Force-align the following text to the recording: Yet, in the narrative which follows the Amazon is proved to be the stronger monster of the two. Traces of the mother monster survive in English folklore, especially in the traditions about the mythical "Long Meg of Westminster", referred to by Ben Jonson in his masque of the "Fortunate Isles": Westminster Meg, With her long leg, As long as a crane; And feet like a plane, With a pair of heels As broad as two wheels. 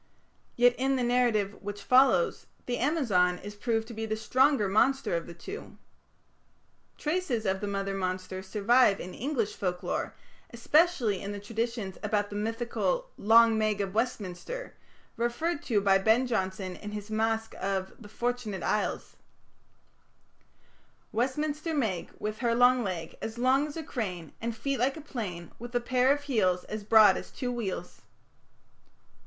Yet, 0.55 0.75
in 0.79 0.95
the 0.95 1.03
narrative 1.03 1.61
which 1.61 1.83
follows 1.83 2.47
the 2.65 2.79
Amazon 2.79 3.37
is 3.37 3.53
proved 3.53 3.87
to 3.89 3.93
be 3.93 4.07
the 4.07 4.15
stronger 4.17 4.67
monster 4.67 5.15
of 5.15 5.27
the 5.27 5.35
two. 5.35 5.77
Traces 6.97 7.45
of 7.45 7.61
the 7.61 7.67
mother 7.67 7.93
monster 7.93 8.41
survive 8.41 8.99
in 8.99 9.13
English 9.13 9.55
folklore, 9.55 10.15
especially 10.49 11.21
in 11.21 11.33
the 11.33 11.39
traditions 11.39 11.99
about 12.01 12.31
the 12.31 12.35
mythical 12.35 13.11
"Long 13.15 13.55
Meg 13.59 13.79
of 13.79 13.93
Westminster", 13.93 14.73
referred 15.17 15.61
to 15.65 15.79
by 15.81 15.99
Ben 15.99 16.25
Jonson 16.25 16.75
in 16.77 16.93
his 16.93 17.11
masque 17.11 17.53
of 17.61 17.93
the 18.01 18.09
"Fortunate 18.09 18.63
Isles": 18.63 19.17
Westminster 21.11 21.75
Meg, 21.75 22.09
With 22.17 22.39
her 22.39 22.55
long 22.55 22.83
leg, 22.83 23.19
As 23.21 23.37
long 23.37 23.67
as 23.67 23.77
a 23.77 23.83
crane; 23.83 24.33
And 24.41 24.57
feet 24.57 24.79
like 24.79 24.97
a 24.97 25.01
plane, 25.01 25.51
With 25.59 25.75
a 25.75 25.79
pair 25.79 26.11
of 26.11 26.23
heels 26.23 26.63
As 26.63 26.83
broad 26.83 27.17
as 27.17 27.29
two 27.29 27.51
wheels. 27.51 28.01